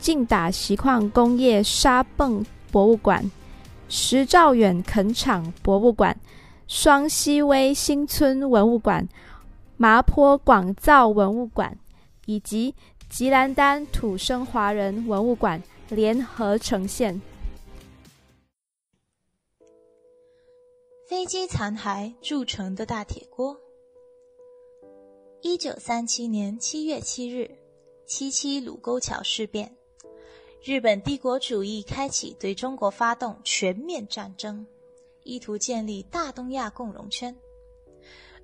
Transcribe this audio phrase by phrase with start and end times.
[0.00, 3.30] 劲打锡矿工业沙泵博物馆、
[3.88, 6.18] 石兆远垦场博物馆、
[6.66, 9.06] 双溪威新村文物馆、
[9.76, 11.78] 麻坡广造文物馆
[12.24, 12.74] 以及
[13.08, 17.20] 吉兰丹土生华人文物馆联合呈现。
[21.08, 23.56] 飞机残骸铸成的大铁锅。
[25.42, 27.50] 一九三七年七月七日，
[28.06, 29.79] 七七卢沟桥事变。
[30.62, 34.66] 日本帝国主义开启对中国发动全面战争，
[35.22, 37.34] 意图建立大东亚共荣圈。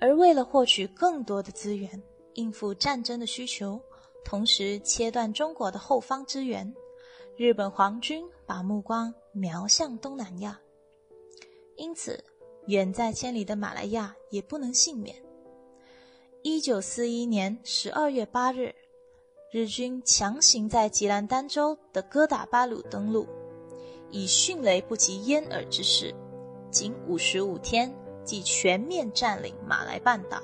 [0.00, 2.02] 而为了获取更多的资源，
[2.34, 3.80] 应付战争的需求，
[4.24, 6.74] 同时切断中国的后方支援，
[7.36, 10.60] 日本皇军把目光瞄向东南亚。
[11.76, 12.24] 因此，
[12.66, 15.14] 远在千里的马来亚也不能幸免。
[16.42, 18.74] 一九四一年十二月八日。
[19.52, 23.26] 日军强行在吉兰丹州的哥打巴鲁登陆，
[24.08, 26.14] 以迅雷不及掩耳之势，
[26.70, 27.92] 仅五十五天
[28.22, 30.40] 即全面占领马来半岛，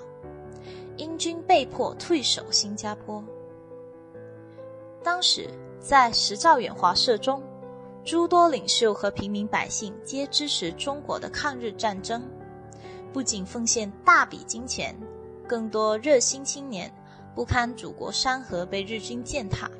[0.97, 3.23] 英军被迫退守新加坡。
[5.05, 5.49] 当时
[5.79, 7.41] 在十兆远华社中，
[8.05, 12.29] 诸多领袖和平民百姓皆支持中国的抗日战争，
[13.13, 14.97] 不仅奉献大笔金钱，
[15.47, 16.93] 更多热心青年。
[17.37, 19.71] 不堪祖国山河被日军践踏，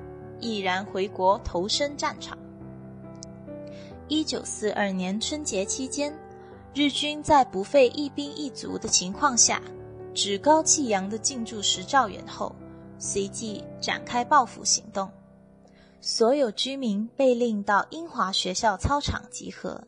[0.41, 2.37] 毅然回国投身战场。
[4.09, 6.15] 一九四二年春节期间，
[6.75, 9.63] 日军在不费一兵一卒的情况下，
[10.13, 12.55] 趾高气扬地进驻石兆远后，
[12.99, 15.11] 随即展开报复行动。
[16.03, 19.83] 所有居民被令到英华学校操场集合，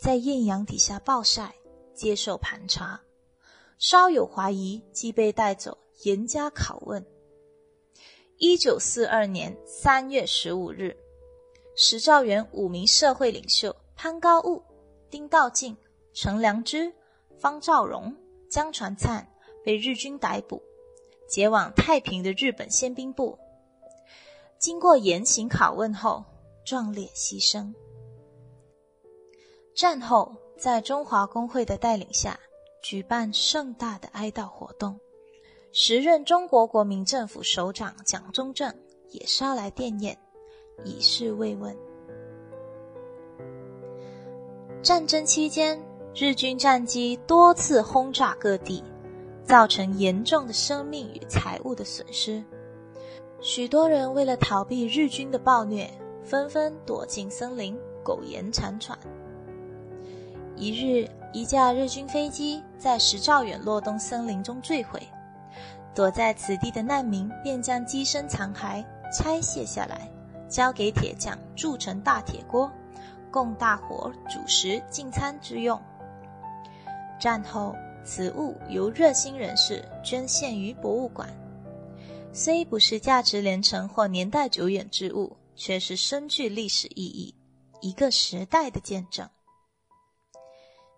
[0.00, 1.54] 在艳阳底下暴晒，
[1.92, 2.98] 接受盘查，
[3.78, 5.78] 稍有怀疑即被带走。
[6.02, 7.06] 严加拷问。
[8.36, 10.94] 一九四二年三月十五日，
[11.76, 14.62] 石兆元五名社会领袖潘高物、
[15.08, 15.74] 丁道静、
[16.12, 16.92] 陈良之、
[17.38, 18.14] 方兆荣、
[18.50, 19.26] 江传灿
[19.64, 20.60] 被日军逮捕，
[21.28, 23.38] 解往太平的日本宪兵部。
[24.58, 26.24] 经过严刑拷问后，
[26.66, 27.72] 壮烈牺牲。
[29.74, 32.38] 战后，在中华工会的带领下，
[32.84, 35.00] 举办盛大的哀悼活动。
[35.72, 38.70] 时任中国国民政府首长蒋中正
[39.08, 40.14] 也捎来电唁，
[40.84, 41.74] 以示慰问。
[44.82, 45.82] 战争期间，
[46.14, 48.84] 日军战机多次轰炸各地，
[49.44, 52.44] 造成严重的生命与财物的损失。
[53.40, 55.90] 许多人为了逃避日军的暴虐，
[56.22, 57.74] 纷纷躲进森林，
[58.04, 58.98] 苟延残喘。
[60.56, 65.02] 一日，一架日军飞机在石兆远洛东森林中坠毁。
[65.94, 70.08] 躲在此地的难民便将机身残骸拆卸下来，
[70.48, 72.70] 交给铁匠铸成大铁锅，
[73.30, 75.80] 供大伙煮食进餐之用。
[77.20, 81.28] 战后，此物由热心人士捐献于博物馆，
[82.32, 87.34] 虽不是价值连城或年代久远之物，却是深具历史意义，
[87.80, 89.28] 一个时代的见证。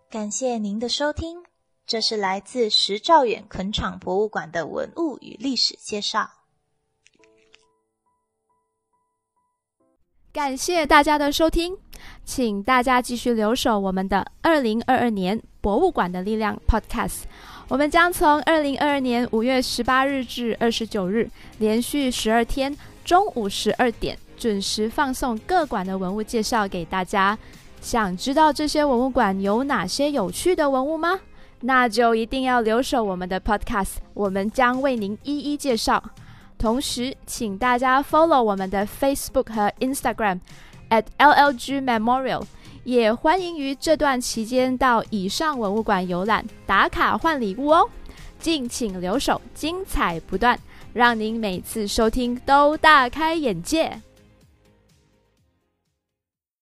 [0.09, 1.43] 感谢您的收听。
[1.85, 6.31] 这是来自石兆远垦场博物馆的文物与历史介绍。
[10.33, 11.77] 感谢大家的收听，
[12.25, 17.23] 请大家继续留守我们的二零二二年博物馆的力量 Podcast。
[17.69, 21.29] 我们将从二零二二年五月十八日至二十九日，
[21.59, 27.37] 连续十二天中午十二点准时放送各馆的文物介绍给大家。
[27.81, 31.21] 想知道这些文物馆有哪些有趣的文物吗？
[31.61, 36.03] 那就一定要留守我们的 Podcast，我们将为您一一介绍。
[36.59, 40.41] 同时，请大家 follow 我们的 Facebook 和 Instagram
[40.91, 42.43] at LLG Memorial，
[42.85, 47.89] 也欢迎于这段期间到以上文物馆游览打卡换礼物哦。
[48.39, 50.59] 敬请留守，精彩不断，
[50.93, 54.01] 让您每次收听都大开眼界。